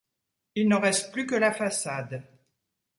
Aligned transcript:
Il 0.55 0.67
n'en 0.67 0.79
reste 0.79 1.11
plus 1.13 1.27
que 1.27 1.35
la 1.35 1.51
façade. 1.51 2.23